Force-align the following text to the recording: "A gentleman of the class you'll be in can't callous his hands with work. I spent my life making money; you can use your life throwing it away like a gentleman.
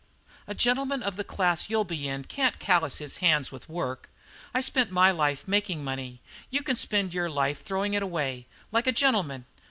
"A 0.47 0.55
gentleman 0.55 1.03
of 1.03 1.15
the 1.15 1.23
class 1.23 1.69
you'll 1.69 1.83
be 1.83 2.07
in 2.07 2.23
can't 2.23 2.57
callous 2.57 2.97
his 2.97 3.17
hands 3.17 3.51
with 3.51 3.69
work. 3.69 4.09
I 4.51 4.59
spent 4.59 4.89
my 4.89 5.11
life 5.11 5.47
making 5.47 5.83
money; 5.83 6.21
you 6.49 6.63
can 6.63 6.75
use 6.91 7.13
your 7.13 7.29
life 7.29 7.61
throwing 7.63 7.93
it 7.93 8.01
away 8.01 8.47
like 8.71 8.87
a 8.87 8.91
gentleman. 8.93 9.45